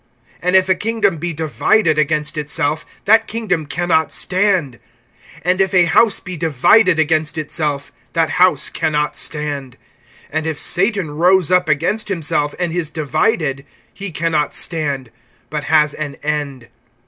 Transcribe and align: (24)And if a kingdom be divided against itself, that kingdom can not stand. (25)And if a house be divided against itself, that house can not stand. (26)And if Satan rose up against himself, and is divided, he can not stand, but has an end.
(24)And 0.41 0.53
if 0.55 0.67
a 0.67 0.73
kingdom 0.73 1.17
be 1.17 1.31
divided 1.31 1.99
against 1.99 2.35
itself, 2.35 2.87
that 3.05 3.27
kingdom 3.27 3.67
can 3.67 3.87
not 3.89 4.11
stand. 4.11 4.79
(25)And 5.45 5.59
if 5.59 5.75
a 5.75 5.85
house 5.85 6.19
be 6.19 6.35
divided 6.35 6.97
against 6.97 7.37
itself, 7.37 7.91
that 8.13 8.31
house 8.41 8.71
can 8.71 8.93
not 8.93 9.15
stand. 9.15 9.77
(26)And 10.33 10.45
if 10.47 10.59
Satan 10.59 11.11
rose 11.11 11.51
up 11.51 11.69
against 11.69 12.09
himself, 12.09 12.55
and 12.57 12.73
is 12.73 12.89
divided, 12.89 13.63
he 13.93 14.09
can 14.09 14.31
not 14.31 14.55
stand, 14.55 15.11
but 15.51 15.65
has 15.65 15.93
an 15.93 16.15
end. 16.23 16.69